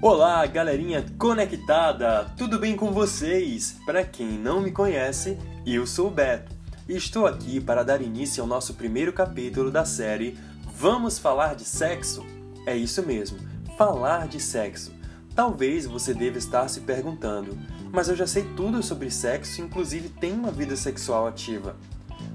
Olá, 0.00 0.46
galerinha 0.46 1.04
conectada! 1.18 2.32
Tudo 2.36 2.56
bem 2.56 2.76
com 2.76 2.92
vocês? 2.92 3.80
Para 3.84 4.04
quem 4.04 4.28
não 4.38 4.60
me 4.60 4.70
conhece, 4.70 5.36
eu 5.66 5.88
sou 5.88 6.06
o 6.06 6.10
Beto 6.10 6.54
e 6.88 6.96
estou 6.96 7.26
aqui 7.26 7.60
para 7.60 7.82
dar 7.82 8.00
início 8.00 8.40
ao 8.40 8.48
nosso 8.48 8.74
primeiro 8.74 9.12
capítulo 9.12 9.72
da 9.72 9.84
série 9.84 10.38
Vamos 10.72 11.18
falar 11.18 11.56
de 11.56 11.64
sexo? 11.64 12.24
É 12.64 12.76
isso 12.76 13.04
mesmo, 13.04 13.38
falar 13.76 14.28
de 14.28 14.38
sexo. 14.38 14.94
Talvez 15.34 15.84
você 15.84 16.14
deva 16.14 16.38
estar 16.38 16.68
se 16.68 16.82
perguntando, 16.82 17.58
mas 17.90 18.08
eu 18.08 18.14
já 18.14 18.26
sei 18.26 18.44
tudo 18.54 18.80
sobre 18.84 19.10
sexo, 19.10 19.60
inclusive 19.60 20.10
tenho 20.10 20.36
uma 20.36 20.52
vida 20.52 20.76
sexual 20.76 21.26
ativa. 21.26 21.74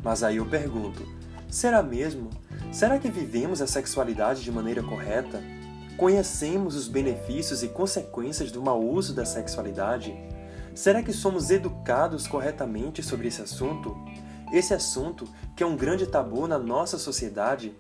Mas 0.04 0.22
aí 0.22 0.36
eu 0.36 0.46
pergunto, 0.46 1.02
será 1.48 1.82
mesmo? 1.82 2.30
Será 2.74 3.00
que 3.00 3.10
vivemos 3.10 3.62
a 3.62 3.68
sexualidade 3.68 4.44
de 4.44 4.52
maneira 4.52 4.84
correta? 4.84 5.42
Conhecemos 5.98 6.76
os 6.76 6.88
benefícios 6.88 7.62
e 7.62 7.68
consequências 7.68 8.52
do 8.52 8.62
mau 8.62 8.84
uso 8.84 9.14
da 9.14 9.26
sexualidade? 9.26 10.14
Será 10.74 11.04
que 11.04 11.14
somos 11.14 11.52
educados 11.52 12.26
corretamente 12.26 13.04
sobre 13.04 13.28
esse 13.28 13.42
assunto? 13.42 13.96
Esse 14.52 14.74
assunto 14.74 15.28
que 15.56 15.62
é 15.62 15.66
um 15.66 15.78
grande 15.78 16.08
tabu 16.08 16.48
na 16.48 16.58
nossa 16.58 16.98
sociedade? 16.98 17.76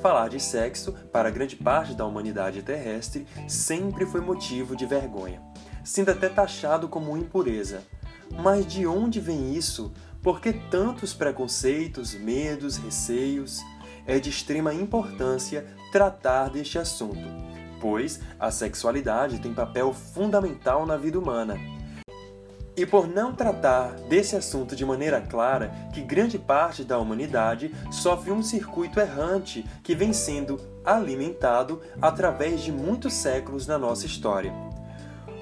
Falar 0.00 0.28
de 0.28 0.38
sexo, 0.38 0.92
para 1.12 1.30
grande 1.30 1.56
parte 1.56 1.94
da 1.94 2.06
humanidade 2.06 2.62
terrestre, 2.62 3.26
sempre 3.48 4.06
foi 4.06 4.20
motivo 4.20 4.76
de 4.76 4.86
vergonha, 4.86 5.42
sendo 5.84 6.12
até 6.12 6.28
taxado 6.28 6.88
como 6.88 7.16
impureza. 7.16 7.82
Mas 8.30 8.66
de 8.66 8.86
onde 8.86 9.20
vem 9.20 9.54
isso? 9.54 9.92
Por 10.22 10.40
que 10.40 10.52
tantos 10.52 11.12
preconceitos, 11.12 12.14
medos, 12.14 12.76
receios? 12.76 13.60
É 14.06 14.18
de 14.18 14.30
extrema 14.30 14.72
importância 14.72 15.66
tratar 15.90 16.50
deste 16.50 16.78
assunto, 16.78 17.28
pois 17.80 18.20
a 18.38 18.50
sexualidade 18.50 19.38
tem 19.38 19.52
papel 19.52 19.92
fundamental 19.92 20.86
na 20.86 20.96
vida 20.96 21.18
humana. 21.18 21.56
E 22.74 22.86
por 22.86 23.06
não 23.06 23.34
tratar 23.34 23.90
desse 24.08 24.34
assunto 24.34 24.74
de 24.74 24.84
maneira 24.84 25.20
clara, 25.20 25.70
que 25.92 26.00
grande 26.00 26.38
parte 26.38 26.82
da 26.82 26.98
humanidade 26.98 27.74
sofre 27.90 28.32
um 28.32 28.42
circuito 28.42 28.98
errante 28.98 29.66
que 29.82 29.94
vem 29.94 30.12
sendo 30.14 30.58
alimentado 30.82 31.82
através 32.00 32.62
de 32.62 32.72
muitos 32.72 33.12
séculos 33.12 33.66
na 33.66 33.76
nossa 33.76 34.06
história. 34.06 34.54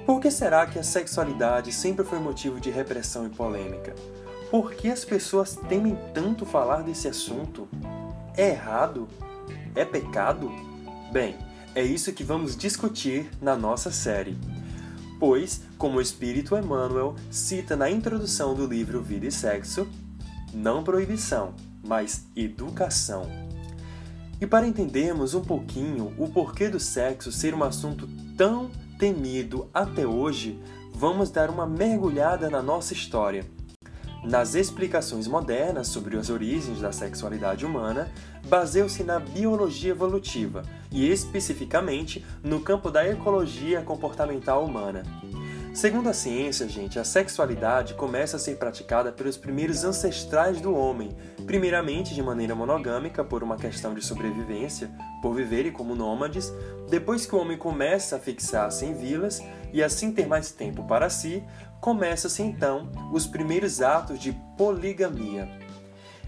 Por 0.05 0.21
que 0.21 0.29
será 0.29 0.67
que 0.67 0.79
a 0.79 0.83
sexualidade 0.83 1.73
sempre 1.73 2.05
foi 2.05 2.19
motivo 2.19 2.59
de 2.59 2.69
repressão 2.69 3.27
e 3.27 3.31
polêmica? 3.31 3.95
Por 4.51 4.75
que 4.75 4.91
as 4.91 5.05
pessoas 5.05 5.55
temem 5.69 5.97
tanto 6.13 6.45
falar 6.45 6.83
desse 6.83 7.07
assunto? 7.07 7.69
É 8.41 8.53
errado? 8.53 9.07
É 9.75 9.85
pecado? 9.85 10.51
Bem, 11.13 11.37
é 11.75 11.83
isso 11.83 12.11
que 12.15 12.25
vamos 12.25 12.57
discutir 12.57 13.29
na 13.39 13.55
nossa 13.55 13.91
série. 13.91 14.35
Pois, 15.19 15.61
como 15.77 15.99
o 15.99 16.01
Espírito 16.01 16.57
Emmanuel 16.57 17.15
cita 17.31 17.77
na 17.77 17.91
introdução 17.91 18.55
do 18.55 18.67
livro 18.67 19.03
Vida 19.03 19.27
e 19.27 19.31
Sexo, 19.31 19.87
não 20.55 20.83
proibição, 20.83 21.53
mas 21.87 22.25
educação. 22.35 23.25
E 24.41 24.47
para 24.47 24.67
entendermos 24.67 25.35
um 25.35 25.43
pouquinho 25.43 26.15
o 26.17 26.27
porquê 26.27 26.71
do 26.71 26.81
sexo 26.81 27.31
ser 27.31 27.53
um 27.53 27.63
assunto 27.63 28.09
tão 28.39 28.71
temido 28.99 29.69
até 29.75 30.07
hoje, 30.07 30.59
vamos 30.95 31.31
dar 31.31 31.51
uma 31.51 31.67
mergulhada 31.67 32.49
na 32.49 32.63
nossa 32.63 32.95
história 32.95 33.45
nas 34.23 34.55
explicações 34.55 35.27
modernas 35.27 35.89
sobre 35.89 36.17
as 36.17 36.29
origens 36.29 36.81
da 36.81 36.93
sexualidade 36.93 37.65
humana, 37.65 38.11
baseia-se 38.47 39.03
na 39.03 39.19
biologia 39.19 39.93
evolutiva 39.93 40.63
e 40.91 41.11
especificamente 41.11 42.25
no 42.43 42.61
campo 42.61 42.91
da 42.91 43.07
ecologia 43.07 43.83
comportamental 43.83 44.65
humana. 44.65 45.03
Segundo 45.73 46.09
a 46.09 46.13
ciência, 46.13 46.69
gente, 46.69 46.99
a 46.99 47.05
sexualidade 47.05 47.95
começa 47.95 48.37
a 48.37 48.41
ser 48.41 48.57
praticada 48.57 49.13
pelos 49.13 49.37
primeiros 49.37 49.85
ancestrais 49.85 50.61
do 50.61 50.75
homem, 50.75 51.17
primeiramente 51.47 52.13
de 52.13 52.21
maneira 52.21 52.57
monogâmica 52.57 53.23
por 53.23 53.45
uma 53.45 53.57
questão 53.57 53.95
de 53.95 54.05
sobrevivência, 54.05 54.91
por 55.23 55.33
viverem 55.33 55.71
como 55.71 55.95
nômades, 55.95 56.53
depois 56.89 57.25
que 57.25 57.37
o 57.37 57.39
homem 57.39 57.57
começa 57.57 58.17
a 58.17 58.19
fixar-se 58.19 58.85
em 58.85 58.95
vilas 58.95 59.41
e 59.73 59.81
assim 59.81 60.11
ter 60.11 60.27
mais 60.27 60.51
tempo 60.51 60.83
para 60.83 61.09
si, 61.09 61.41
começa-se 61.81 62.43
então 62.43 62.91
os 63.13 63.27
primeiros 63.27 63.81
atos 63.81 64.19
de 64.19 64.33
poligamia. 64.57 65.49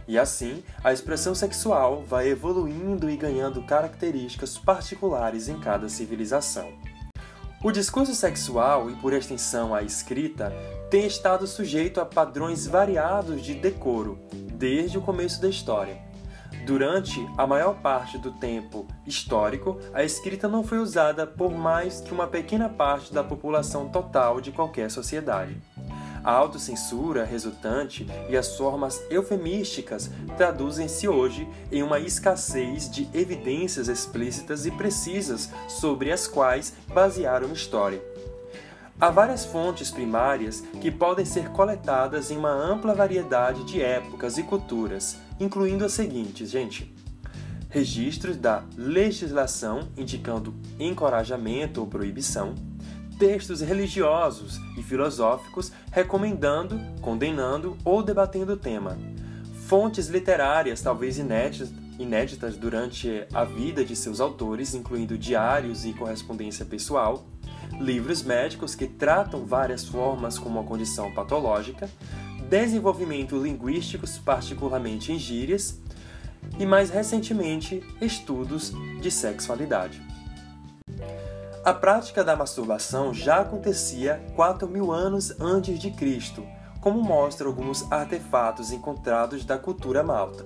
E 0.09 0.19
assim, 0.19 0.63
a 0.83 0.93
expressão 0.93 1.35
sexual 1.35 2.03
vai 2.03 2.29
evoluindo 2.29 3.09
e 3.09 3.17
ganhando 3.17 3.63
características 3.63 4.59
particulares 4.59 5.49
em 5.49 5.59
cada 5.61 5.89
civilização. 5.89 6.73
O 7.63 7.71
discurso 7.71 8.13
sexual 8.13 8.91
e, 8.91 8.97
por 8.97 9.13
extensão, 9.13 9.73
a 9.73 9.83
escrita, 9.83 10.53
tem 10.91 11.07
estado 11.07 11.47
sujeito 11.47 12.01
a 12.01 12.05
padrões 12.05 12.67
variados 12.67 13.41
de 13.41 13.55
decoro 13.55 14.19
desde 14.53 14.99
o 14.99 15.01
começo 15.01 15.41
da 15.41 15.49
história. 15.49 16.12
Durante 16.65 17.29
a 17.37 17.47
maior 17.47 17.81
parte 17.81 18.17
do 18.17 18.31
tempo 18.31 18.87
histórico, 19.07 19.79
a 19.93 20.05
escrita 20.05 20.47
não 20.47 20.63
foi 20.63 20.79
usada 20.79 21.27
por 21.27 21.53
mais 21.53 22.01
que 22.01 22.13
uma 22.13 22.27
pequena 22.27 22.69
parte 22.69 23.13
da 23.13 23.25
população 23.25 23.89
total 23.89 24.41
de 24.41 24.53
qualquer 24.53 24.91
sociedade. 24.91 25.57
A 26.25 26.31
autocensura 26.31 27.25
resultante 27.25 28.07
e 28.29 28.37
as 28.37 28.57
formas 28.57 29.03
eufemísticas 29.11 30.09
traduzem-se 30.37 31.09
hoje 31.09 31.49
em 31.71 31.83
uma 31.83 31.99
escassez 31.99 32.89
de 32.89 33.09
evidências 33.13 33.89
explícitas 33.89 34.65
e 34.65 34.71
precisas 34.71 35.51
sobre 35.69 36.13
as 36.13 36.29
quais 36.29 36.75
basear 36.95 37.43
uma 37.43 37.55
história. 37.55 38.01
Há 39.01 39.11
várias 39.11 39.45
fontes 39.45 39.91
primárias 39.91 40.61
que 40.81 40.89
podem 40.89 41.25
ser 41.25 41.49
coletadas 41.49 42.31
em 42.31 42.37
uma 42.37 42.53
ampla 42.53 42.95
variedade 42.95 43.65
de 43.65 43.83
épocas 43.83 44.39
e 44.39 44.45
culturas, 44.45 45.19
incluindo 45.43 45.85
as 45.85 45.93
seguintes, 45.93 46.51
gente: 46.51 46.93
registros 47.69 48.37
da 48.37 48.65
legislação 48.77 49.89
indicando 49.97 50.55
encorajamento 50.79 51.81
ou 51.81 51.87
proibição, 51.87 52.55
textos 53.19 53.61
religiosos 53.61 54.59
e 54.79 54.83
filosóficos 54.83 55.73
recomendando, 55.91 56.81
condenando 57.01 57.77
ou 57.85 58.03
debatendo 58.03 58.53
o 58.53 58.57
tema, 58.57 58.97
fontes 59.67 60.09
literárias 60.09 60.81
talvez 60.81 61.19
inéditas, 61.19 61.71
inéditas 61.99 62.57
durante 62.57 63.27
a 63.33 63.45
vida 63.45 63.85
de 63.85 63.95
seus 63.95 64.21
autores, 64.21 64.75
incluindo 64.75 65.19
diários 65.19 65.85
e 65.85 65.93
correspondência 65.93 66.65
pessoal, 66.65 67.25
livros 67.81 68.23
médicos 68.23 68.75
que 68.75 68.87
tratam 68.87 69.45
várias 69.45 69.85
formas 69.85 70.39
como 70.39 70.59
uma 70.59 70.69
condição 70.69 71.13
patológica, 71.13 71.89
desenvolvimento 72.53 73.43
linguísticos, 73.43 74.19
particularmente 74.19 75.11
em 75.11 75.19
gírias, 75.19 75.81
e 76.59 76.67
mais 76.67 76.91
recentemente, 76.91 77.83
estudos 77.99 78.75
de 79.01 79.11
sexualidade. 79.11 80.03
A 81.65 81.73
prática 81.73 82.23
da 82.23 82.37
masturbação 82.37 83.15
já 83.15 83.41
acontecia 83.41 84.23
4 84.37 84.69
mil 84.69 84.93
anos 84.93 85.35
antes 85.41 85.79
de 85.79 85.93
Cristo, 85.93 86.47
como 86.79 87.03
mostram 87.03 87.49
alguns 87.49 87.91
artefatos 87.91 88.71
encontrados 88.71 89.47
da 89.47 89.57
cultura 89.57 90.03
malta. 90.03 90.45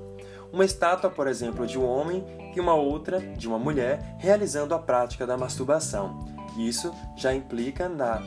Uma 0.52 0.64
estátua, 0.64 1.10
por 1.10 1.26
exemplo, 1.26 1.66
de 1.66 1.76
um 1.76 1.84
homem 1.84 2.24
e 2.54 2.60
uma 2.60 2.74
outra 2.74 3.18
de 3.18 3.48
uma 3.48 3.58
mulher 3.58 4.16
realizando 4.20 4.76
a 4.76 4.78
prática 4.78 5.26
da 5.26 5.36
masturbação. 5.36 6.24
Isso 6.56 6.94
já 7.16 7.34
implica 7.34 7.88
na 7.88 8.22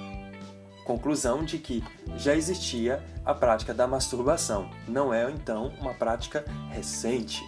conclusão 0.90 1.46
de 1.46 1.60
que 1.60 1.84
já 2.18 2.36
existia 2.36 3.02
a 3.30 3.34
prática 3.36 3.76
da 3.76 3.86
masturbação, 3.86 4.68
não 4.88 5.14
é 5.14 5.30
então 5.30 5.72
uma 5.80 5.94
prática 5.94 6.44
recente. 6.72 7.44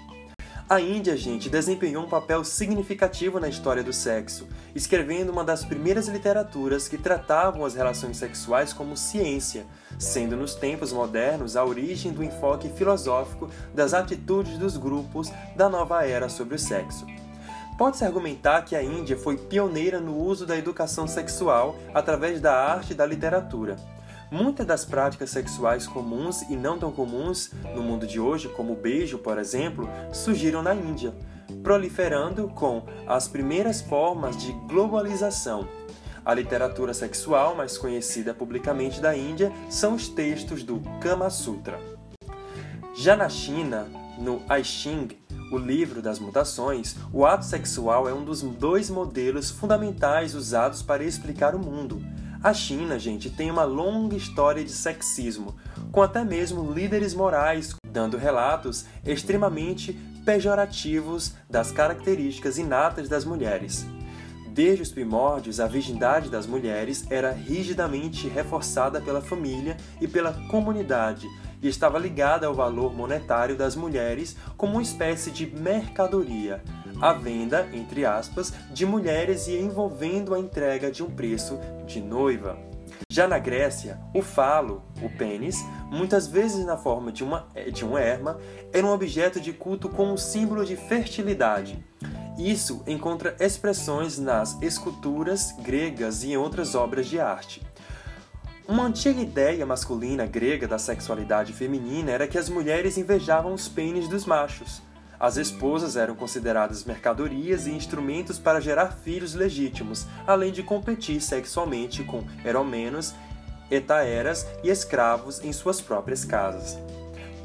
A 0.69 0.80
Índia, 0.80 1.18
gente, 1.18 1.50
desempenhou 1.50 2.06
um 2.06 2.07
papel 2.07 2.44
significativo 2.44 3.39
na 3.39 3.50
história 3.50 3.83
do 3.83 3.92
sexo, 3.92 4.48
escrevendo 4.75 5.31
uma 5.31 5.44
das 5.44 5.66
primeiras 5.66 6.07
literaturas 6.07 6.88
que 6.88 7.00
tratavam 7.00 7.66
as 7.66 7.74
relações 7.74 8.18
sexuais 8.18 8.72
como 8.72 8.95
ciência, 8.95 9.66
sendo 9.98 10.38
nos 10.38 10.54
tempos 10.54 10.94
modernos 10.94 11.57
a 11.57 11.66
origem 11.66 12.13
do 12.13 12.24
enfoque 12.24 12.69
filosófico 12.69 13.50
das 13.74 13.95
atitudes 13.95 14.60
dos 14.60 14.78
grupos 14.78 15.31
da 15.56 15.68
nova 15.68 16.06
era 16.06 16.30
sobre 16.30 16.56
o 16.56 16.60
sexo. 16.60 17.07
Pode-se 17.75 18.06
argumentar 18.06 18.62
que 18.62 18.75
a 18.75 18.83
Índia 18.83 19.18
foi 19.18 19.36
pioneira 19.36 20.00
no 20.00 20.16
uso 20.16 20.45
da 20.45 20.56
educação 20.56 21.07
sexual 21.07 21.75
através 21.92 22.39
da 22.39 22.54
arte 22.56 22.92
e 22.92 22.95
da 22.95 23.06
literatura. 23.06 23.78
Muitas 24.31 24.66
das 24.66 24.86
práticas 24.86 25.30
sexuais 25.30 25.86
comuns 25.86 26.44
e 26.44 26.56
não 26.56 26.80
tão 26.80 26.89
comuns 26.89 27.51
no 27.75 27.83
mundo 27.83 28.07
de 28.07 28.18
hoje, 28.18 28.48
como 28.48 28.72
o 28.72 28.78
beijo, 28.78 29.18
por 29.18 29.38
exemplo, 29.38 29.89
surgiram 30.13 30.63
na 30.63 30.74
Índia, 30.74 31.13
proliferando 31.62 32.48
com 32.48 32.86
as 33.06 33.28
primeiras 33.28 33.81
formas 33.81 34.38
de 34.38 34.54
globalização. 34.69 35.68
A 36.24 36.33
literatura 36.33 36.94
sexual 36.94 37.56
mais 37.56 37.78
conhecida 37.78 38.33
publicamente 38.33 39.01
da 39.01 39.13
Índia 39.13 39.51
são 39.69 39.95
os 39.95 40.07
textos 40.07 40.63
do 40.63 40.81
Kama 41.01 41.30
Sutra. 41.30 41.78
Já 42.95 43.18
na 43.18 43.28
China, 43.28 43.86
no 44.18 44.42
I 44.50 44.63
Ching, 44.63 45.10
o 45.51 45.57
livro 45.57 46.01
das 46.01 46.19
mutações, 46.19 46.95
o 47.12 47.25
ato 47.25 47.44
sexual 47.44 48.07
é 48.07 48.13
um 48.13 48.24
dos 48.24 48.42
dois 48.42 48.89
modelos 48.89 49.51
fundamentais 49.51 50.36
usados 50.36 50.81
para 50.81 51.04
explicar 51.04 51.54
o 51.54 51.60
mundo. 51.60 52.01
A 52.44 52.56
China, 52.56 52.98
gente, 52.98 53.30
tem 53.30 53.52
uma 53.52 53.64
longa 53.64 54.16
história 54.16 54.64
de 54.64 54.72
sexismo, 54.72 55.56
com 55.92 56.02
até 56.02 56.24
mesmo 56.24 56.74
líderes 56.74 57.14
morais 57.14 57.76
dando 57.86 58.18
relatos 58.18 58.84
extremamente 59.06 59.94
pejorativos 60.26 61.34
das 61.48 61.72
características 61.72 62.58
inatas 62.58 63.08
das 63.08 63.26
mulheres. 63.26 63.86
Desde 64.48 64.82
os 64.82 64.90
primórdios, 64.90 65.60
a 65.60 65.68
virgindade 65.68 66.32
das 66.32 66.48
mulheres 66.48 67.06
era 67.12 67.32
rigidamente 67.32 68.28
reforçada 68.28 69.00
pela 69.00 69.22
família 69.22 69.78
e 70.02 70.08
pela 70.08 70.34
comunidade 70.50 71.28
e 71.62 71.68
estava 71.68 72.00
ligada 72.00 72.48
ao 72.48 72.56
valor 72.56 72.92
monetário 72.92 73.56
das 73.56 73.76
mulheres 73.76 74.36
como 74.58 74.74
uma 74.74 74.82
espécie 74.82 75.30
de 75.30 75.46
mercadoria, 75.46 76.64
a 77.01 77.13
venda, 77.13 77.68
entre 77.74 78.06
aspas, 78.06 78.53
de 78.71 78.86
mulheres 78.86 79.48
e 79.48 79.57
envolvendo 79.57 80.36
a 80.36 80.39
entrega 80.39 80.92
de 80.92 81.03
um 81.03 81.09
preço 81.09 81.59
de 81.88 82.00
noiva. 82.00 82.57
Já 83.09 83.27
na 83.27 83.39
Grécia, 83.39 84.00
o 84.13 84.21
falo, 84.21 84.83
o 85.01 85.09
pênis, 85.09 85.65
muitas 85.89 86.27
vezes 86.27 86.65
na 86.65 86.77
forma 86.77 87.12
de, 87.12 87.24
uma, 87.24 87.48
de 87.74 87.83
um 87.83 87.98
erma, 87.98 88.39
era 88.71 88.86
um 88.86 88.92
objeto 88.92 89.42
de 89.42 89.51
culto 89.51 89.89
como 89.89 90.13
um 90.13 90.18
símbolo 90.18 90.63
de 90.63 90.75
fertilidade. 90.75 91.83
Isso 92.38 92.83
encontra 92.88 93.36
expressões 93.39 94.18
nas 94.18 94.62
esculturas 94.62 95.51
gregas 95.59 96.24
e 96.24 96.31
em 96.31 96.38
outras 96.38 96.75
obras 96.75 97.07
de 97.07 97.19
arte. 97.19 97.62
Uma 98.68 98.83
antiga 98.83 99.19
ideia 99.19 99.65
masculina 99.65 100.25
grega 100.25 100.68
da 100.68 100.77
sexualidade 100.77 101.51
feminina 101.51 102.12
era 102.12 102.27
que 102.27 102.38
as 102.38 102.47
mulheres 102.47 102.97
invejavam 102.97 103.54
os 103.54 103.68
pênis 103.68 104.07
dos 104.07 104.25
machos. 104.25 104.81
As 105.21 105.38
esposas 105.38 105.95
eram 105.95 106.15
consideradas 106.15 106.83
mercadorias 106.83 107.68
e 107.68 107.71
instrumentos 107.71 108.39
para 108.39 108.59
gerar 108.59 108.88
filhos 109.03 109.35
legítimos, 109.35 110.07
além 110.25 110.51
de 110.51 110.63
competir 110.63 111.21
sexualmente 111.21 112.03
com 112.03 112.23
eromenos, 112.44 113.13
etaeras 113.69 114.47
e 114.63 114.69
escravos 114.69 115.39
em 115.45 115.53
suas 115.53 115.79
próprias 115.79 116.25
casas. 116.25 116.75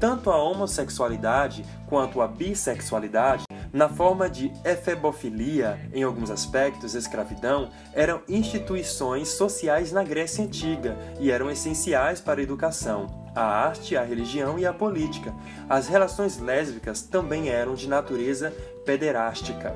Tanto 0.00 0.30
a 0.30 0.42
homossexualidade 0.42 1.66
quanto 1.86 2.22
a 2.22 2.26
bissexualidade 2.26 3.44
na 3.70 3.90
forma 3.90 4.26
de 4.30 4.50
efebofilia, 4.64 5.78
em 5.92 6.02
alguns 6.02 6.30
aspectos, 6.30 6.94
escravidão, 6.94 7.68
eram 7.92 8.22
instituições 8.26 9.28
sociais 9.28 9.92
na 9.92 10.02
Grécia 10.02 10.42
Antiga 10.42 10.96
e 11.20 11.30
eram 11.30 11.50
essenciais 11.50 12.22
para 12.22 12.40
a 12.40 12.42
educação, 12.42 13.25
a 13.36 13.44
arte, 13.44 13.96
a 13.96 14.02
religião 14.02 14.58
e 14.58 14.64
a 14.64 14.72
política. 14.72 15.34
As 15.68 15.86
relações 15.86 16.38
lésbicas 16.38 17.02
também 17.02 17.50
eram 17.50 17.74
de 17.74 17.86
natureza 17.86 18.52
pederástica. 18.84 19.74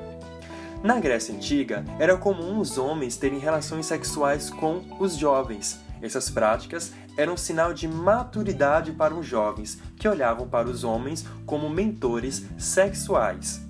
Na 0.83 0.99
Grécia 0.99 1.35
Antiga, 1.35 1.85
era 1.99 2.17
comum 2.17 2.59
os 2.59 2.79
homens 2.79 3.15
terem 3.15 3.37
relações 3.37 3.85
sexuais 3.85 4.49
com 4.49 4.81
os 4.99 5.15
jovens. 5.15 5.79
Essas 6.01 6.27
práticas 6.27 6.91
eram 7.15 7.37
sinal 7.37 7.71
de 7.71 7.87
maturidade 7.87 8.91
para 8.91 9.13
os 9.13 9.27
jovens, 9.27 9.79
que 9.95 10.07
olhavam 10.07 10.47
para 10.47 10.67
os 10.67 10.83
homens 10.83 11.23
como 11.45 11.69
mentores 11.69 12.43
sexuais. 12.57 13.61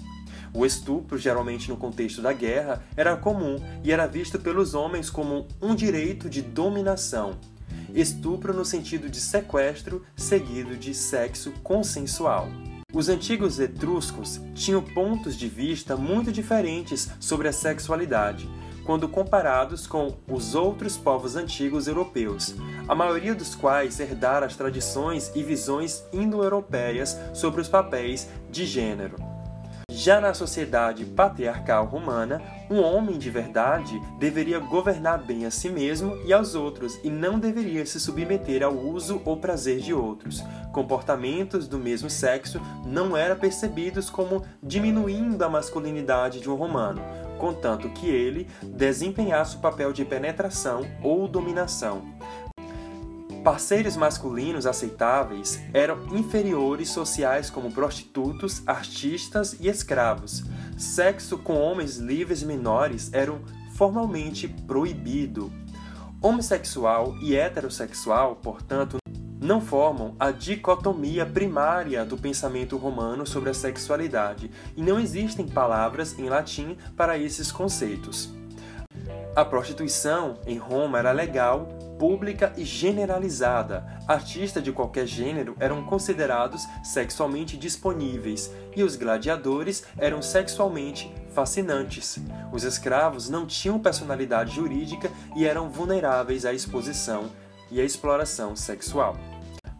O 0.53 0.65
estupro, 0.65 1.17
geralmente 1.17 1.69
no 1.69 1.75
contexto 1.75 2.21
da 2.21 2.31
guerra, 2.31 2.81
era 2.95 3.15
comum 3.17 3.57
e 3.83 3.91
era 3.91 4.07
visto 4.07 4.39
pelos 4.39 4.73
homens 4.73 5.09
como 5.09 5.47
um 5.61 5.75
direito 5.75 6.29
de 6.29 6.41
dominação. 6.41 7.37
Estupro 7.93 8.53
no 8.53 8.63
sentido 8.63 9.09
de 9.09 9.19
sequestro 9.19 10.05
seguido 10.15 10.77
de 10.77 10.93
sexo 10.93 11.51
consensual. 11.63 12.47
Os 12.93 13.09
antigos 13.09 13.59
etruscos 13.59 14.39
tinham 14.53 14.81
pontos 14.81 15.35
de 15.37 15.47
vista 15.47 15.95
muito 15.95 16.31
diferentes 16.31 17.09
sobre 17.19 17.47
a 17.47 17.53
sexualidade, 17.53 18.49
quando 18.85 19.07
comparados 19.07 19.87
com 19.87 20.17
os 20.27 20.55
outros 20.55 20.97
povos 20.97 21.35
antigos 21.35 21.87
europeus, 21.87 22.55
a 22.87 22.95
maioria 22.95 23.35
dos 23.35 23.55
quais 23.55 23.99
herdara 23.99 24.45
as 24.45 24.55
tradições 24.55 25.31
e 25.35 25.43
visões 25.43 26.03
indo-europeias 26.11 27.17
sobre 27.33 27.61
os 27.61 27.69
papéis 27.69 28.27
de 28.49 28.65
gênero. 28.65 29.30
Já 30.03 30.19
na 30.19 30.33
sociedade 30.33 31.05
patriarcal 31.05 31.85
romana, 31.85 32.41
um 32.71 32.81
homem 32.81 33.19
de 33.19 33.29
verdade 33.29 34.01
deveria 34.17 34.57
governar 34.57 35.23
bem 35.23 35.45
a 35.45 35.51
si 35.51 35.69
mesmo 35.69 36.17
e 36.25 36.33
aos 36.33 36.55
outros 36.55 36.99
e 37.03 37.09
não 37.11 37.37
deveria 37.37 37.85
se 37.85 37.99
submeter 37.99 38.63
ao 38.63 38.73
uso 38.73 39.21
ou 39.23 39.37
prazer 39.37 39.79
de 39.79 39.93
outros. 39.93 40.43
Comportamentos 40.73 41.67
do 41.67 41.77
mesmo 41.77 42.09
sexo 42.09 42.59
não 42.83 43.15
eram 43.15 43.35
percebidos 43.35 44.09
como 44.09 44.43
diminuindo 44.63 45.39
a 45.43 45.49
masculinidade 45.49 46.39
de 46.39 46.49
um 46.49 46.55
romano, 46.55 46.99
contanto 47.37 47.87
que 47.89 48.09
ele 48.09 48.47
desempenhasse 48.63 49.57
o 49.57 49.59
papel 49.59 49.93
de 49.93 50.03
penetração 50.03 50.81
ou 51.03 51.27
dominação. 51.27 52.01
Parceiros 53.43 53.97
masculinos 53.97 54.67
aceitáveis 54.67 55.59
eram 55.73 56.15
inferiores 56.15 56.89
sociais 56.89 57.49
como 57.49 57.71
prostitutos, 57.71 58.61
artistas 58.67 59.57
e 59.59 59.67
escravos. 59.67 60.43
Sexo 60.77 61.39
com 61.39 61.55
homens 61.55 61.97
livres 61.97 62.43
menores 62.43 63.11
era 63.11 63.33
formalmente 63.75 64.47
proibido. 64.47 65.51
Homossexual 66.21 67.15
e 67.19 67.35
heterossexual, 67.35 68.35
portanto, 68.35 68.97
não 69.41 69.59
formam 69.59 70.15
a 70.19 70.29
dicotomia 70.29 71.25
primária 71.25 72.05
do 72.05 72.15
pensamento 72.15 72.77
romano 72.77 73.25
sobre 73.25 73.49
a 73.49 73.55
sexualidade, 73.55 74.51
e 74.77 74.83
não 74.83 74.99
existem 74.99 75.47
palavras 75.47 76.17
em 76.19 76.29
latim 76.29 76.77
para 76.95 77.17
esses 77.17 77.51
conceitos. 77.51 78.31
A 79.33 79.45
prostituição 79.45 80.35
em 80.45 80.57
Roma 80.57 80.99
era 80.99 81.13
legal, 81.13 81.69
pública 81.97 82.51
e 82.57 82.65
generalizada. 82.65 83.85
Artistas 84.05 84.61
de 84.61 84.73
qualquer 84.73 85.07
gênero 85.07 85.55
eram 85.57 85.85
considerados 85.85 86.63
sexualmente 86.83 87.55
disponíveis 87.55 88.51
e 88.75 88.83
os 88.83 88.97
gladiadores 88.97 89.85
eram 89.97 90.21
sexualmente 90.21 91.13
fascinantes. 91.33 92.19
Os 92.51 92.65
escravos 92.65 93.29
não 93.29 93.45
tinham 93.45 93.79
personalidade 93.79 94.53
jurídica 94.53 95.09
e 95.33 95.45
eram 95.45 95.69
vulneráveis 95.69 96.45
à 96.45 96.51
exposição 96.51 97.29
e 97.71 97.79
à 97.79 97.85
exploração 97.85 98.53
sexual. 98.53 99.15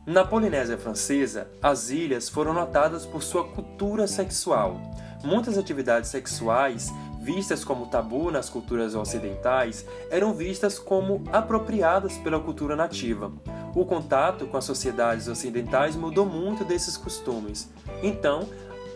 Na 0.06 0.24
Polinésia 0.24 0.78
Francesa, 0.78 1.48
as 1.62 1.90
ilhas 1.90 2.30
foram 2.30 2.54
notadas 2.54 3.06
por 3.06 3.22
sua 3.22 3.48
cultura 3.50 4.08
sexual. 4.08 4.80
Muitas 5.24 5.58
atividades 5.58 6.10
sexuais 6.10 6.90
vistas 7.22 7.64
como 7.64 7.86
tabu 7.86 8.32
nas 8.32 8.50
culturas 8.50 8.96
ocidentais, 8.96 9.86
eram 10.10 10.34
vistas 10.34 10.80
como 10.80 11.24
apropriadas 11.32 12.18
pela 12.18 12.40
cultura 12.40 12.76
nativa. 12.76 13.32
O 13.76 13.86
contato 13.86 14.48
com 14.48 14.58
as 14.58 14.66
sociedades 14.66 15.28
ocidentais 15.28 15.96
mudou 15.96 16.26
muito 16.26 16.66
desses 16.66 16.98
costumes. 16.98 17.70
Então, 18.02 18.50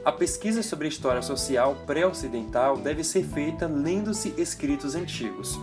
a 0.03 0.11
pesquisa 0.11 0.63
sobre 0.63 0.87
a 0.87 0.89
história 0.89 1.21
social 1.21 1.75
pré-ocidental 1.85 2.77
deve 2.77 3.03
ser 3.03 3.23
feita 3.23 3.67
lendo-se 3.67 4.33
escritos 4.37 4.95
antigos. 4.95 5.57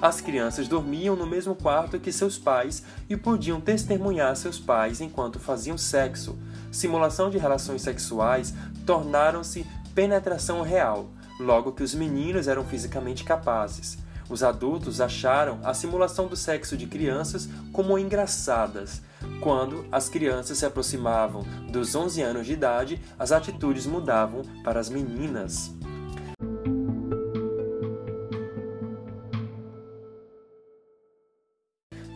As 0.00 0.20
crianças 0.20 0.68
dormiam 0.68 1.16
no 1.16 1.26
mesmo 1.26 1.54
quarto 1.54 1.98
que 1.98 2.12
seus 2.12 2.36
pais 2.38 2.84
e 3.08 3.16
podiam 3.16 3.60
testemunhar 3.60 4.36
seus 4.36 4.58
pais 4.58 5.00
enquanto 5.00 5.40
faziam 5.40 5.78
sexo. 5.78 6.38
Simulação 6.70 7.30
de 7.30 7.38
relações 7.38 7.82
sexuais 7.82 8.54
tornaram-se 8.84 9.66
penetração 9.94 10.60
real, 10.60 11.08
logo 11.38 11.72
que 11.72 11.82
os 11.82 11.94
meninos 11.94 12.48
eram 12.48 12.64
fisicamente 12.64 13.24
capazes. 13.24 13.98
Os 14.28 14.42
adultos 14.42 15.00
acharam 15.00 15.60
a 15.62 15.74
simulação 15.74 16.26
do 16.26 16.36
sexo 16.36 16.76
de 16.76 16.86
crianças 16.86 17.48
como 17.72 17.98
engraçadas. 17.98 19.02
Quando 19.40 19.84
as 19.92 20.08
crianças 20.08 20.58
se 20.58 20.66
aproximavam 20.66 21.44
dos 21.70 21.94
11 21.94 22.22
anos 22.22 22.46
de 22.46 22.54
idade, 22.54 23.00
as 23.18 23.32
atitudes 23.32 23.86
mudavam 23.86 24.42
para 24.62 24.80
as 24.80 24.88
meninas. 24.88 25.74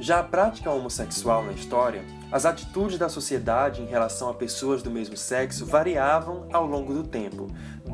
Já 0.00 0.20
a 0.20 0.22
prática 0.22 0.70
homossexual 0.70 1.44
na 1.44 1.52
história, 1.52 2.02
as 2.30 2.46
atitudes 2.46 2.98
da 2.98 3.08
sociedade 3.08 3.82
em 3.82 3.86
relação 3.86 4.30
a 4.30 4.34
pessoas 4.34 4.82
do 4.82 4.90
mesmo 4.90 5.16
sexo 5.16 5.66
variavam 5.66 6.48
ao 6.52 6.64
longo 6.64 6.94
do 6.94 7.02
tempo, 7.02 7.48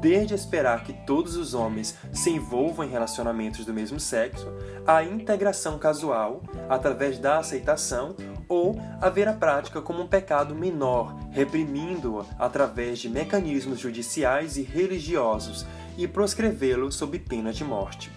desde 0.05 0.35
esperar 0.35 0.85
que 0.85 0.93
todos 0.93 1.35
os 1.35 1.55
homens 1.55 1.97
se 2.13 2.29
envolvam 2.29 2.85
em 2.85 2.91
relacionamentos 2.91 3.65
do 3.65 3.73
mesmo 3.73 3.99
sexo, 3.99 4.53
à 4.87 5.03
integração 5.03 5.79
casual, 5.79 6.43
através 6.69 7.19
da 7.19 7.39
aceitação, 7.39 8.15
ou 8.47 8.79
a 9.01 9.09
ver 9.09 9.27
a 9.29 9.33
prática 9.33 9.81
como 9.81 10.03
um 10.03 10.07
pecado 10.07 10.55
menor, 10.55 11.17
reprimindo-a 11.31 12.27
através 12.39 12.99
de 12.99 13.09
mecanismos 13.09 13.81
judiciais 13.81 14.59
e 14.59 14.63
religiosos 14.63 15.65
e 15.97 16.07
proscrevê-lo 16.07 16.93
sob 16.93 17.19
pena 17.19 17.51
de 17.51 17.65
morte. 17.65 18.13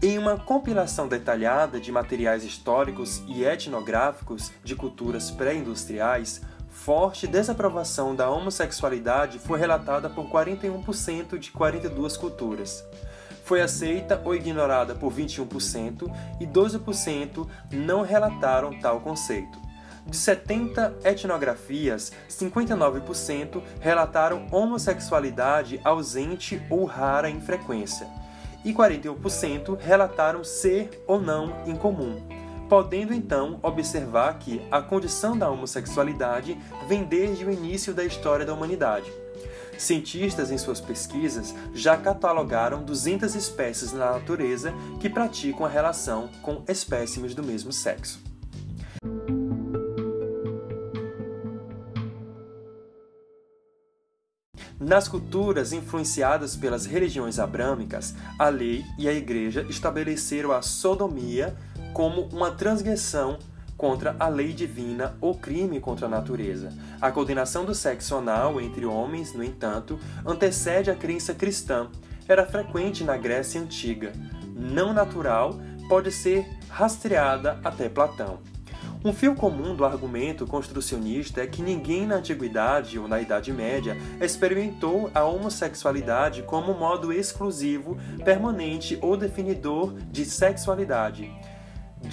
Em 0.00 0.16
uma 0.16 0.36
compilação 0.36 1.08
detalhada 1.08 1.80
de 1.80 1.90
materiais 1.90 2.44
históricos 2.44 3.20
e 3.26 3.42
etnográficos 3.42 4.52
de 4.62 4.76
culturas 4.76 5.28
pré-industriais, 5.28 6.40
forte 6.74 7.26
desaprovação 7.26 8.14
da 8.14 8.28
homossexualidade 8.28 9.38
foi 9.38 9.58
relatada 9.58 10.10
por 10.10 10.26
41% 10.26 11.38
de 11.38 11.50
42 11.50 12.16
culturas. 12.16 12.84
Foi 13.44 13.62
aceita 13.62 14.20
ou 14.24 14.34
ignorada 14.34 14.94
por 14.94 15.12
21% 15.12 16.12
e 16.40 16.46
12% 16.46 17.48
não 17.70 18.02
relataram 18.02 18.78
tal 18.80 19.00
conceito. 19.00 19.58
De 20.04 20.16
70 20.16 20.98
etnografias, 21.04 22.12
59% 22.28 23.62
relataram 23.80 24.46
homossexualidade 24.50 25.80
ausente 25.84 26.60
ou 26.68 26.84
rara 26.84 27.30
em 27.30 27.40
frequência, 27.40 28.06
e 28.62 28.74
41% 28.74 29.78
relataram 29.78 30.44
ser 30.44 31.02
ou 31.06 31.18
não 31.20 31.62
incomum, 31.66 32.20
podendo 32.68 33.12
então 33.12 33.58
observar 33.62 34.38
que 34.38 34.60
a 34.70 34.80
condição 34.80 35.36
da 35.36 35.50
homossexualidade 35.50 36.58
vem 36.86 37.04
desde 37.04 37.44
o 37.44 37.50
início 37.50 37.94
da 37.94 38.04
história 38.04 38.44
da 38.44 38.54
humanidade. 38.54 39.12
Cientistas, 39.78 40.50
em 40.50 40.58
suas 40.58 40.80
pesquisas, 40.80 41.54
já 41.74 41.96
catalogaram 41.96 42.84
200 42.84 43.34
espécies 43.34 43.92
na 43.92 44.12
natureza 44.12 44.72
que 45.00 45.10
praticam 45.10 45.66
a 45.66 45.68
relação 45.68 46.28
com 46.42 46.62
espécimes 46.68 47.34
do 47.34 47.42
mesmo 47.42 47.72
sexo. 47.72 48.22
Nas 54.78 55.08
culturas 55.08 55.72
influenciadas 55.72 56.56
pelas 56.56 56.84
religiões 56.84 57.38
abrâmicas, 57.38 58.14
a 58.38 58.50
lei 58.50 58.84
e 58.98 59.08
a 59.08 59.12
igreja 59.14 59.64
estabeleceram 59.70 60.52
a 60.52 60.60
sodomia 60.60 61.56
como 61.94 62.22
uma 62.32 62.50
transgressão 62.50 63.38
contra 63.76 64.14
a 64.18 64.28
lei 64.28 64.52
divina 64.52 65.16
ou 65.20 65.34
crime 65.34 65.80
contra 65.80 66.06
a 66.06 66.08
natureza. 66.08 66.70
A 67.00 67.10
coordenação 67.10 67.64
do 67.64 67.74
sexo 67.74 68.16
anal 68.16 68.60
entre 68.60 68.84
homens, 68.84 69.32
no 69.32 69.42
entanto, 69.42 69.98
antecede 70.26 70.90
a 70.90 70.94
crença 70.94 71.32
cristã. 71.32 71.88
Era 72.28 72.44
frequente 72.44 73.04
na 73.04 73.16
Grécia 73.16 73.60
antiga. 73.60 74.12
Não 74.54 74.92
natural, 74.92 75.58
pode 75.88 76.10
ser 76.10 76.46
rastreada 76.68 77.58
até 77.64 77.88
Platão. 77.88 78.38
Um 79.04 79.12
fio 79.12 79.34
comum 79.34 79.76
do 79.76 79.84
argumento 79.84 80.46
construcionista 80.46 81.42
é 81.42 81.46
que 81.46 81.60
ninguém 81.60 82.06
na 82.06 82.14
Antiguidade 82.14 82.98
ou 82.98 83.06
na 83.06 83.20
Idade 83.20 83.52
Média 83.52 83.98
experimentou 84.18 85.10
a 85.14 85.22
homossexualidade 85.24 86.42
como 86.44 86.72
modo 86.72 87.12
exclusivo, 87.12 87.98
permanente 88.24 88.98
ou 89.02 89.14
definidor 89.14 89.92
de 90.10 90.24
sexualidade. 90.24 91.30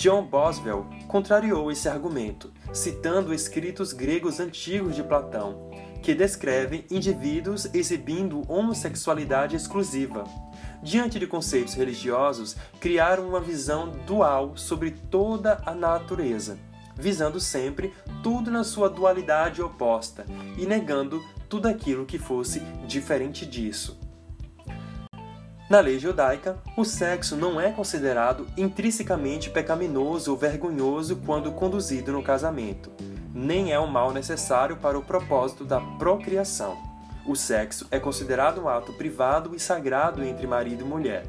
John 0.02 0.24
Boswell 0.24 0.88
contrariou 1.08 1.72
esse 1.72 1.88
argumento, 1.88 2.52
citando 2.74 3.36
escritos 3.36 3.94
gregos 3.94 4.40
antigos 4.40 4.96
de 4.96 5.04
Platão, 5.04 5.70
que 6.02 6.16
descrevem 6.16 6.84
indivíduos 6.90 7.68
exibindo 7.72 8.42
homossexualidade 8.52 9.56
exclusiva. 9.56 10.24
Diante 10.82 11.20
de 11.20 11.28
conceitos 11.28 11.76
religiosos, 11.76 12.56
criaram 12.80 13.30
uma 13.30 13.40
visão 13.40 13.92
dual 14.08 14.58
sobre 14.58 14.90
toda 14.90 15.62
a 15.68 15.76
natureza 15.76 16.58
visando 16.94 17.40
sempre 17.40 17.94
tudo 18.22 18.52
na 18.52 18.64
sua 18.64 18.88
dualidade 18.88 19.62
oposta 19.62 20.26
e 20.56 20.68
negando 20.68 21.20
tudo 21.50 21.68
aquilo 21.68 22.06
que 22.06 22.20
fosse 22.20 22.60
diferente 22.86 23.44
disso. 23.44 23.98
Na 25.72 25.80
lei 25.80 25.98
judaica, 25.98 26.58
o 26.76 26.84
sexo 26.84 27.38
não 27.38 27.58
é 27.58 27.72
considerado 27.72 28.46
intrinsecamente 28.58 29.50
pecaminoso 29.50 30.30
ou 30.30 30.38
vergonhoso 30.38 31.16
quando 31.26 31.50
conduzido 31.54 32.12
no 32.12 32.22
casamento, 32.22 32.92
nem 33.34 33.72
é 33.72 33.80
um 33.80 33.88
mal 33.88 34.12
necessário 34.12 34.76
para 34.76 35.00
o 35.00 35.02
propósito 35.02 35.64
da 35.64 35.80
procriação. 35.80 36.78
O 37.26 37.38
sexo 37.38 37.88
é 37.90 37.98
considerado 38.02 38.62
um 38.62 38.68
ato 38.68 38.92
privado 38.92 39.56
e 39.56 39.60
sagrado 39.62 40.22
entre 40.26 40.46
marido 40.46 40.84
e 40.84 40.86
mulher. 40.86 41.24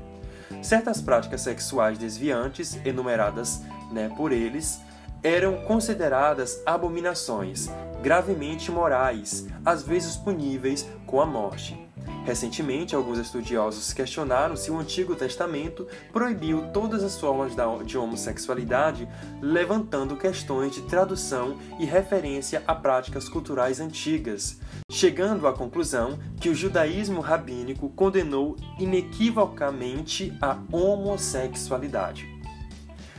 Certas 0.60 1.00
práticas 1.00 1.42
sexuais 1.42 1.96
desviantes, 1.96 2.76
enumeradas 2.84 3.62
né, 3.92 4.12
por 4.16 4.32
eles, 4.32 4.80
eram 5.22 5.58
consideradas 5.68 6.60
abominações, 6.66 7.70
gravemente 8.02 8.72
morais, 8.72 9.46
às 9.64 9.84
vezes 9.84 10.16
puníveis 10.16 10.84
com 11.06 11.20
a 11.20 11.26
morte. 11.26 11.91
Recentemente, 12.24 12.94
alguns 12.94 13.18
estudiosos 13.18 13.92
questionaram 13.92 14.54
se 14.54 14.70
o 14.70 14.78
Antigo 14.78 15.16
Testamento 15.16 15.88
proibiu 16.12 16.70
todas 16.72 17.02
as 17.02 17.18
formas 17.18 17.52
de 17.84 17.98
homossexualidade, 17.98 19.08
levantando 19.40 20.16
questões 20.16 20.72
de 20.72 20.82
tradução 20.82 21.58
e 21.80 21.84
referência 21.84 22.62
a 22.66 22.74
práticas 22.76 23.28
culturais 23.28 23.80
antigas, 23.80 24.60
chegando 24.88 25.48
à 25.48 25.52
conclusão 25.52 26.16
que 26.40 26.48
o 26.48 26.54
judaísmo 26.54 27.20
rabínico 27.20 27.88
condenou 27.90 28.56
inequivocamente 28.78 30.32
a 30.40 30.58
homossexualidade. 30.70 32.28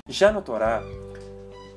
Já 0.07 0.31
no 0.31 0.41
Torá, 0.41 0.81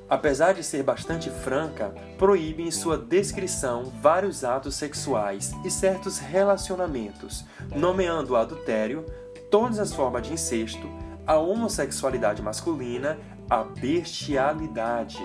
apesar 0.09 0.53
de 0.53 0.63
ser 0.63 0.81
bastante 0.81 1.29
franca, 1.29 1.93
proíbe 2.17 2.63
em 2.63 2.71
sua 2.71 2.97
descrição 2.97 3.91
vários 4.01 4.43
atos 4.43 4.75
sexuais 4.75 5.53
e 5.63 5.69
certos 5.69 6.17
relacionamentos, 6.17 7.45
nomeando 7.75 8.33
o 8.33 8.35
adultério, 8.35 9.05
todas 9.51 9.79
as 9.79 9.93
formas 9.93 10.23
de 10.27 10.33
incesto, 10.33 10.87
a 11.25 11.35
homossexualidade 11.35 12.41
masculina, 12.41 13.17
a 13.49 13.63
bestialidade. 13.63 15.21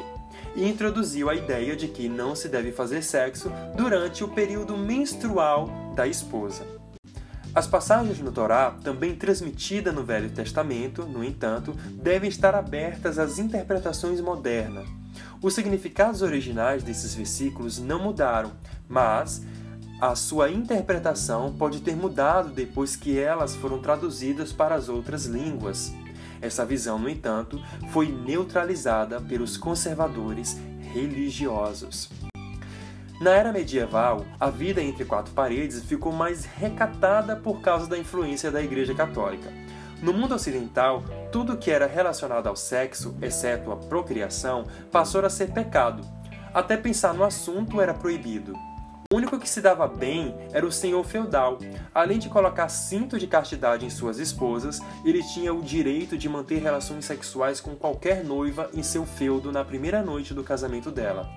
E 0.54 0.68
introduziu 0.68 1.30
a 1.30 1.34
ideia 1.34 1.74
de 1.74 1.88
que 1.88 2.08
não 2.08 2.34
se 2.34 2.48
deve 2.48 2.72
fazer 2.72 3.02
sexo 3.02 3.50
durante 3.74 4.22
o 4.22 4.28
período 4.28 4.76
menstrual 4.76 5.68
da 5.94 6.06
esposa. 6.06 6.66
As 7.54 7.66
passagens 7.66 8.18
no 8.18 8.32
Torá, 8.32 8.70
também 8.82 9.14
transmitidas 9.14 9.94
no 9.94 10.02
Velho 10.02 10.30
Testamento, 10.30 11.04
no 11.04 11.22
entanto, 11.22 11.72
devem 12.02 12.28
estar 12.28 12.54
abertas 12.54 13.18
às 13.18 13.38
interpretações 13.38 14.20
modernas. 14.20 15.01
Os 15.42 15.54
significados 15.54 16.22
originais 16.22 16.84
desses 16.84 17.16
versículos 17.16 17.80
não 17.80 17.98
mudaram, 17.98 18.52
mas 18.88 19.44
a 20.00 20.14
sua 20.14 20.48
interpretação 20.48 21.52
pode 21.52 21.80
ter 21.80 21.96
mudado 21.96 22.50
depois 22.50 22.94
que 22.94 23.18
elas 23.18 23.56
foram 23.56 23.80
traduzidas 23.80 24.52
para 24.52 24.76
as 24.76 24.88
outras 24.88 25.26
línguas. 25.26 25.92
Essa 26.40 26.64
visão, 26.64 26.96
no 26.98 27.08
entanto, 27.08 27.60
foi 27.90 28.06
neutralizada 28.06 29.20
pelos 29.20 29.56
conservadores 29.56 30.56
religiosos. 30.92 32.08
Na 33.20 33.30
era 33.30 33.52
medieval, 33.52 34.24
a 34.38 34.50
vida 34.50 34.82
entre 34.82 35.04
quatro 35.04 35.32
paredes 35.32 35.82
ficou 35.84 36.12
mais 36.12 36.44
recatada 36.44 37.36
por 37.36 37.60
causa 37.60 37.88
da 37.88 37.98
influência 37.98 38.50
da 38.50 38.62
Igreja 38.62 38.94
Católica. 38.94 39.52
No 40.02 40.12
mundo 40.12 40.34
ocidental, 40.34 41.04
tudo 41.32 41.56
que 41.56 41.70
era 41.70 41.86
relacionado 41.86 42.46
ao 42.46 42.54
sexo, 42.54 43.16
exceto 43.22 43.72
a 43.72 43.76
procriação, 43.76 44.66
passou 44.90 45.24
a 45.24 45.30
ser 45.30 45.50
pecado. 45.50 46.06
Até 46.52 46.76
pensar 46.76 47.14
no 47.14 47.24
assunto 47.24 47.80
era 47.80 47.94
proibido. 47.94 48.52
O 49.10 49.16
único 49.16 49.38
que 49.38 49.48
se 49.48 49.62
dava 49.62 49.88
bem 49.88 50.36
era 50.52 50.66
o 50.66 50.72
senhor 50.72 51.02
feudal. 51.04 51.58
Além 51.94 52.18
de 52.18 52.28
colocar 52.28 52.68
cinto 52.68 53.18
de 53.18 53.26
castidade 53.26 53.86
em 53.86 53.90
suas 53.90 54.18
esposas, 54.18 54.78
ele 55.04 55.22
tinha 55.22 55.54
o 55.54 55.62
direito 55.62 56.18
de 56.18 56.28
manter 56.28 56.60
relações 56.60 57.06
sexuais 57.06 57.60
com 57.60 57.74
qualquer 57.74 58.22
noiva 58.22 58.68
em 58.74 58.82
seu 58.82 59.06
feudo 59.06 59.50
na 59.50 59.64
primeira 59.64 60.02
noite 60.02 60.34
do 60.34 60.44
casamento 60.44 60.90
dela. 60.90 61.30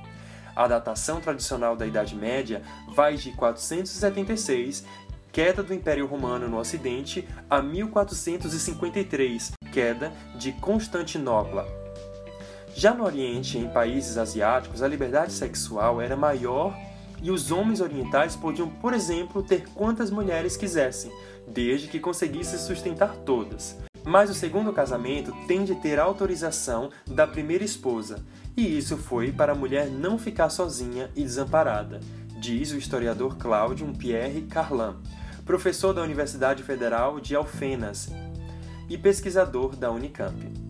A 0.53 0.67
datação 0.67 1.21
tradicional 1.21 1.75
da 1.75 1.87
Idade 1.87 2.15
Média 2.15 2.61
vai 2.93 3.15
de 3.15 3.31
476, 3.31 4.85
queda 5.31 5.61
do 5.61 5.73
Império 5.73 6.05
Romano 6.05 6.47
no 6.47 6.57
Ocidente, 6.57 7.27
a 7.49 7.61
1453, 7.61 9.51
queda 9.75 10.13
de 10.33 10.53
Constantinopla. 10.53 11.67
Já 12.73 12.93
no 12.93 13.03
Oriente, 13.03 13.57
em 13.57 13.67
países 13.67 14.17
asiáticos, 14.17 14.81
a 14.81 14.87
liberdade 14.87 15.33
sexual 15.33 16.01
era 16.01 16.15
maior 16.15 16.73
e 17.21 17.29
os 17.29 17.51
homens 17.51 17.81
orientais 17.81 18.37
podiam, 18.37 18.69
por 18.69 18.93
exemplo, 18.93 19.43
ter 19.43 19.67
quantas 19.73 20.09
mulheres 20.09 20.55
quisessem, 20.55 21.11
desde 21.45 21.89
que 21.89 21.99
conseguissem 21.99 22.57
sustentar 22.57 23.17
todas. 23.17 23.77
Mas 24.05 24.29
o 24.29 24.33
segundo 24.33 24.71
casamento 24.71 25.33
tem 25.45 25.65
de 25.65 25.75
ter 25.75 25.99
autorização 25.99 26.89
da 27.05 27.27
primeira 27.27 27.63
esposa, 27.65 28.23
e 28.55 28.77
isso 28.77 28.95
foi 28.95 29.33
para 29.33 29.51
a 29.51 29.55
mulher 29.55 29.87
não 29.87 30.17
ficar 30.17 30.49
sozinha 30.49 31.09
e 31.17 31.21
desamparada, 31.21 31.99
diz 32.39 32.71
o 32.71 32.77
historiador 32.77 33.35
Cláudio 33.35 33.91
Pierre 33.97 34.43
Carlin, 34.43 34.95
professor 35.45 35.93
da 35.93 36.01
Universidade 36.01 36.63
Federal 36.63 37.19
de 37.19 37.35
Alfenas 37.35 38.09
e 38.89 38.97
pesquisador 38.97 39.75
da 39.75 39.91
Unicamp. 39.91 40.65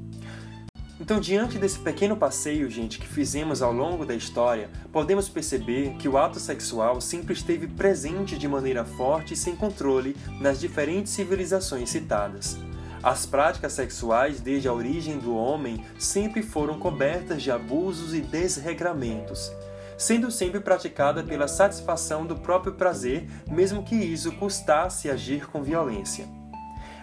Então, 1.00 1.20
diante 1.20 1.58
desse 1.58 1.78
pequeno 1.80 2.16
passeio, 2.16 2.70
gente, 2.70 3.00
que 3.00 3.08
fizemos 3.08 3.62
ao 3.62 3.74
longo 3.74 4.06
da 4.06 4.16
história, 4.16 4.70
podemos 4.94 5.28
perceber 5.28 5.96
que 6.00 6.08
o 6.08 6.18
ato 6.18 6.40
sexual 6.40 7.02
sempre 7.02 7.34
esteve 7.34 7.68
presente 7.68 8.38
de 8.38 8.48
maneira 8.48 8.86
forte 8.86 9.34
e 9.34 9.38
sem 9.38 9.58
controle 9.58 10.16
nas 10.40 10.58
diferentes 10.60 11.12
civilizações 11.12 11.90
citadas. 11.90 12.58
As 13.04 13.26
práticas 13.26 13.74
sexuais, 13.74 14.40
desde 14.40 14.70
a 14.70 14.74
origem 14.74 15.20
do 15.20 15.36
homem, 15.36 15.84
sempre 16.00 16.42
foram 16.42 16.80
cobertas 16.80 17.44
de 17.44 17.52
abusos 17.52 18.14
e 18.14 18.22
desregramentos. 18.22 19.52
sendo 19.98 20.30
sempre 20.30 20.60
praticada 20.60 21.24
pela 21.24 21.48
satisfação 21.48 22.26
do 22.26 22.36
próprio 22.36 22.74
prazer, 22.74 23.30
mesmo 23.50 23.84
que 23.84 23.96
isso 23.96 24.32
custasse 24.34 25.10
agir 25.10 25.48
com 25.48 25.64
violência. 25.64 26.28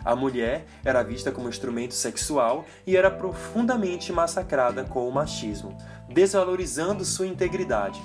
A 0.04 0.16
mulher 0.16 0.66
era 0.84 1.02
vista 1.02 1.30
como 1.30 1.48
instrumento 1.48 1.94
sexual 1.94 2.64
e 2.86 2.96
era 2.96 3.10
profundamente 3.10 4.12
massacrada 4.12 4.84
com 4.84 5.08
o 5.08 5.12
machismo, 5.12 5.76
desvalorizando 6.08 7.04
sua 7.04 7.26
integridade. 7.26 8.02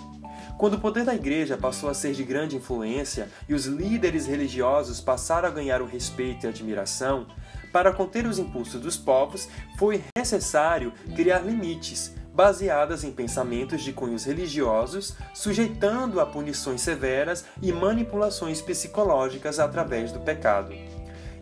Quando 0.57 0.75
o 0.75 0.79
poder 0.79 1.05
da 1.05 1.13
igreja 1.13 1.57
passou 1.57 1.89
a 1.89 1.93
ser 1.93 2.13
de 2.13 2.23
grande 2.23 2.55
influência 2.55 3.29
e 3.47 3.53
os 3.53 3.65
líderes 3.65 4.25
religiosos 4.25 4.99
passaram 4.99 5.47
a 5.47 5.51
ganhar 5.51 5.81
o 5.81 5.85
respeito 5.85 6.45
e 6.45 6.49
admiração, 6.49 7.27
para 7.71 7.93
conter 7.93 8.25
os 8.25 8.39
impulsos 8.39 8.81
dos 8.81 8.97
povos 8.97 9.47
foi 9.77 10.03
necessário 10.17 10.93
criar 11.15 11.39
limites, 11.39 12.15
baseadas 12.33 13.03
em 13.03 13.11
pensamentos 13.11 13.83
de 13.83 13.93
cunhos 13.93 14.23
religiosos, 14.23 15.15
sujeitando 15.33 16.19
a 16.19 16.25
punições 16.25 16.81
severas 16.81 17.45
e 17.61 17.71
manipulações 17.71 18.61
psicológicas 18.61 19.59
através 19.59 20.11
do 20.11 20.19
pecado 20.19 20.73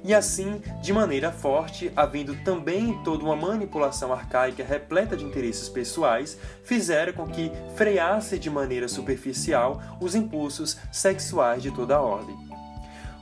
e 0.08 0.14
assim, 0.14 0.62
de 0.84 0.94
maneira 0.94 1.32
forte, 1.32 1.92
havendo 1.96 2.36
também 2.44 2.94
toda 3.04 3.24
uma 3.24 3.36
manipulação 3.36 4.14
arcaica 4.14 4.64
repleta 4.64 5.18
de 5.18 5.26
interesses 5.26 5.68
pessoais, 5.68 6.38
fizeram 6.64 7.12
com 7.12 7.26
que 7.26 7.52
freasse 7.76 8.38
de 8.38 8.48
maneira 8.48 8.88
superficial 8.88 9.82
os 10.00 10.14
impulsos 10.14 10.78
sexuais 10.92 11.64
de 11.64 11.72
toda 11.72 11.96
a 11.96 12.02
ordem. 12.02 12.38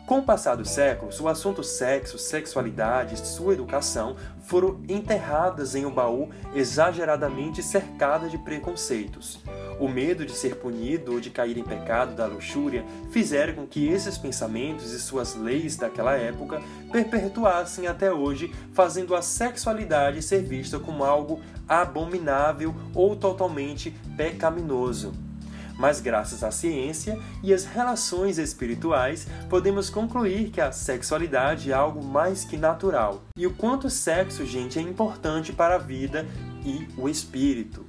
Com 0.05 0.19
o 0.19 0.23
passar 0.23 0.55
dos 0.55 0.71
séculos, 0.71 1.21
o 1.21 1.29
assunto 1.29 1.63
sexo, 1.63 2.17
sexualidade 2.17 3.15
e 3.15 3.25
sua 3.25 3.53
educação 3.53 4.17
foram 4.41 4.81
enterradas 4.89 5.75
em 5.75 5.85
um 5.85 5.91
baú 5.91 6.29
exageradamente 6.53 7.63
cercada 7.63 8.27
de 8.27 8.37
preconceitos. 8.37 9.39
O 9.83 9.89
medo 9.89 10.25
de 10.25 10.31
ser 10.31 10.55
punido 10.55 11.11
ou 11.11 11.19
de 11.19 11.29
cair 11.29 11.57
em 11.57 11.63
pecado 11.63 12.15
da 12.15 12.25
luxúria 12.25 12.85
fizeram 13.11 13.53
com 13.53 13.67
que 13.67 13.85
esses 13.85 14.17
pensamentos 14.17 14.93
e 14.93 14.97
suas 14.97 15.35
leis 15.35 15.75
daquela 15.75 16.13
época 16.13 16.61
perpetuassem 16.89 17.85
até 17.85 18.09
hoje, 18.09 18.49
fazendo 18.71 19.13
a 19.13 19.21
sexualidade 19.21 20.21
ser 20.21 20.41
vista 20.41 20.79
como 20.79 21.03
algo 21.03 21.41
abominável 21.67 22.73
ou 22.95 23.13
totalmente 23.17 23.93
pecaminoso 24.15 25.11
mas 25.75 25.99
graças 25.99 26.43
à 26.43 26.51
ciência 26.51 27.19
e 27.41 27.51
às 27.51 27.65
relações 27.65 28.37
espirituais, 28.37 29.27
podemos 29.49 29.89
concluir 29.89 30.51
que 30.51 30.61
a 30.61 30.71
sexualidade 30.71 31.71
é 31.71 31.73
algo 31.73 32.05
mais 32.05 32.45
que 32.45 32.55
natural. 32.55 33.23
E 33.35 33.47
o 33.47 33.53
quanto 33.55 33.87
o 33.87 33.89
sexo, 33.89 34.45
gente, 34.45 34.77
é 34.77 34.81
importante 34.83 35.51
para 35.51 35.75
a 35.75 35.79
vida 35.79 36.27
e 36.63 36.87
o 36.95 37.09
espírito. 37.09 37.83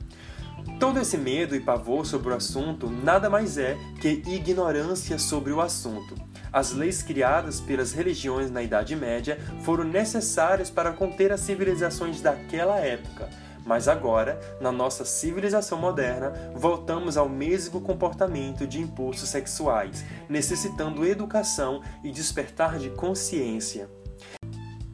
Todo 0.79 0.99
esse 1.01 1.17
medo 1.17 1.55
e 1.55 1.61
pavor 1.61 2.05
sobre 2.05 2.33
o 2.33 2.37
assunto 2.37 2.91
nada 2.91 3.31
mais 3.31 3.57
é 3.57 3.77
que 4.01 4.23
ignorância 4.27 5.19
sobre 5.19 5.53
o 5.53 5.61
assunto. 5.61 6.15
As 6.53 6.73
leis 6.73 7.03
criadas 7.03 7.61
pelas 7.61 7.93
religiões 7.93 8.51
na 8.51 8.63
Idade 8.63 8.95
Média 8.95 9.39
foram 9.63 9.85
necessárias 9.85 10.71
para 10.71 10.93
conter 10.93 11.33
as 11.33 11.41
civilizações 11.41 12.21
daquela 12.21 12.79
época 12.79 13.29
mas 13.65 13.89
agora, 13.89 14.39
na 14.61 14.71
nossa 14.71 15.05
civilização 15.05 15.79
moderna, 15.79 16.33
voltamos 16.55 17.17
ao 17.17 17.29
mesmo 17.29 17.81
comportamento 17.81 18.67
de 18.67 18.81
impulsos 18.81 19.29
sexuais, 19.29 20.05
necessitando 20.29 21.07
educação 21.07 21.81
e 22.03 22.11
despertar 22.11 22.79
de 22.79 22.91
consciência. 22.91 23.89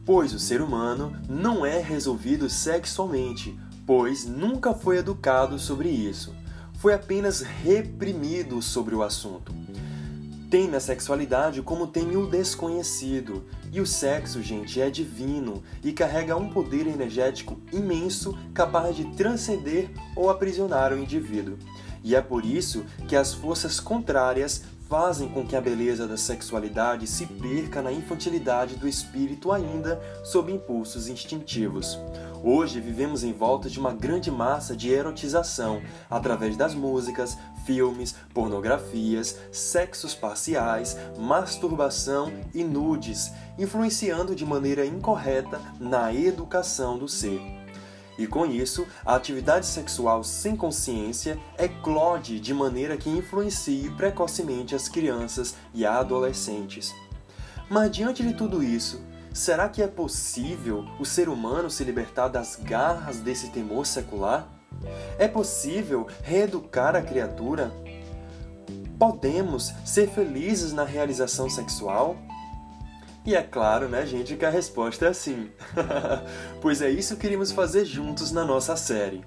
Pois 0.04 0.32
o 0.32 0.38
ser 0.38 0.62
humano 0.62 1.12
não 1.28 1.66
é 1.66 1.78
resolvido 1.78 2.48
sexualmente, 2.48 3.58
pois 3.86 4.24
nunca 4.24 4.74
foi 4.74 4.98
educado 4.98 5.58
sobre 5.58 5.88
isso. 5.88 6.34
Foi 6.74 6.94
apenas 6.94 7.40
reprimido 7.40 8.62
sobre 8.62 8.94
o 8.94 9.02
assunto. 9.02 9.54
Teme 10.50 10.76
a 10.76 10.80
sexualidade 10.80 11.62
como 11.62 11.86
teme 11.86 12.16
o 12.16 12.26
desconhecido. 12.26 13.44
E 13.72 13.80
o 13.80 13.86
sexo, 13.86 14.42
gente, 14.42 14.80
é 14.80 14.90
divino 14.90 15.62
e 15.84 15.92
carrega 15.92 16.36
um 16.36 16.48
poder 16.48 16.86
energético 16.88 17.60
imenso 17.72 18.36
capaz 18.52 18.96
de 18.96 19.04
transcender 19.14 19.90
ou 20.16 20.28
aprisionar 20.28 20.92
o 20.92 20.98
indivíduo. 20.98 21.56
E 22.02 22.16
é 22.16 22.20
por 22.20 22.44
isso 22.44 22.84
que 23.06 23.14
as 23.14 23.32
forças 23.32 23.78
contrárias 23.78 24.64
fazem 24.88 25.28
com 25.28 25.46
que 25.46 25.54
a 25.54 25.60
beleza 25.60 26.08
da 26.08 26.16
sexualidade 26.16 27.06
se 27.06 27.24
perca 27.24 27.80
na 27.80 27.92
infantilidade 27.92 28.74
do 28.74 28.88
espírito 28.88 29.52
ainda 29.52 30.00
sob 30.24 30.50
impulsos 30.50 31.06
instintivos. 31.06 31.96
Hoje 32.42 32.80
vivemos 32.80 33.22
em 33.22 33.34
volta 33.34 33.68
de 33.68 33.78
uma 33.78 33.92
grande 33.92 34.30
massa 34.30 34.74
de 34.74 34.90
erotização 34.90 35.82
através 36.08 36.56
das 36.56 36.74
músicas, 36.74 37.36
filmes, 37.66 38.14
pornografias, 38.32 39.38
sexos 39.52 40.14
parciais, 40.14 40.96
masturbação 41.18 42.32
e 42.54 42.64
nudes, 42.64 43.30
influenciando 43.58 44.34
de 44.34 44.46
maneira 44.46 44.86
incorreta 44.86 45.60
na 45.78 46.14
educação 46.14 46.98
do 46.98 47.06
ser. 47.06 47.40
E 48.18 48.26
com 48.26 48.46
isso, 48.46 48.86
a 49.04 49.16
atividade 49.16 49.66
sexual 49.66 50.24
sem 50.24 50.56
consciência 50.56 51.38
eclode 51.58 52.40
de 52.40 52.54
maneira 52.54 52.96
que 52.96 53.10
influencie 53.10 53.90
precocemente 53.90 54.74
as 54.74 54.88
crianças 54.88 55.54
e 55.74 55.84
adolescentes. 55.84 56.94
Mas 57.68 57.90
diante 57.90 58.22
de 58.22 58.34
tudo 58.34 58.62
isso, 58.62 59.00
Será 59.32 59.68
que 59.68 59.80
é 59.80 59.86
possível 59.86 60.84
o 60.98 61.04
ser 61.04 61.28
humano 61.28 61.70
se 61.70 61.84
libertar 61.84 62.28
das 62.28 62.56
garras 62.56 63.18
desse 63.18 63.50
temor 63.50 63.86
secular? 63.86 64.48
É 65.18 65.28
possível 65.28 66.08
reeducar 66.22 66.96
a 66.96 67.02
criatura? 67.02 67.70
Podemos 68.98 69.72
ser 69.84 70.08
felizes 70.08 70.72
na 70.72 70.84
realização 70.84 71.48
sexual? 71.48 72.16
E 73.24 73.36
é 73.36 73.42
claro, 73.42 73.88
né, 73.88 74.04
gente, 74.04 74.36
que 74.36 74.44
a 74.44 74.50
resposta 74.50 75.06
é 75.06 75.12
sim. 75.12 75.50
pois 76.60 76.82
é 76.82 76.90
isso 76.90 77.16
que 77.16 77.26
iremos 77.26 77.52
fazer 77.52 77.84
juntos 77.84 78.32
na 78.32 78.44
nossa 78.44 78.76
série. 78.76 79.24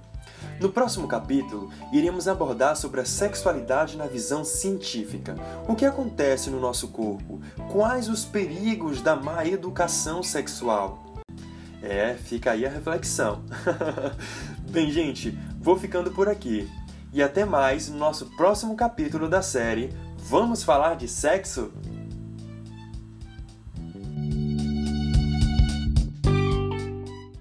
No 0.59 0.69
próximo 0.69 1.07
capítulo, 1.07 1.71
iremos 1.91 2.27
abordar 2.27 2.75
sobre 2.75 3.01
a 3.01 3.05
sexualidade 3.05 3.97
na 3.97 4.05
visão 4.05 4.43
científica. 4.43 5.35
O 5.67 5.75
que 5.75 5.85
acontece 5.85 6.49
no 6.49 6.59
nosso 6.59 6.87
corpo? 6.89 7.41
Quais 7.71 8.07
os 8.07 8.23
perigos 8.23 9.01
da 9.01 9.15
má 9.15 9.45
educação 9.45 10.23
sexual? 10.23 11.03
É, 11.81 12.15
fica 12.15 12.51
aí 12.51 12.65
a 12.65 12.69
reflexão. 12.69 13.43
Bem, 14.69 14.89
gente, 14.91 15.37
vou 15.59 15.77
ficando 15.77 16.11
por 16.11 16.29
aqui. 16.29 16.69
E 17.11 17.21
até 17.21 17.45
mais 17.45 17.89
no 17.89 17.97
nosso 17.97 18.25
próximo 18.37 18.75
capítulo 18.75 19.27
da 19.29 19.41
série 19.41 19.93
Vamos 20.25 20.63
falar 20.63 20.95
de 20.95 21.05
sexo? 21.05 21.73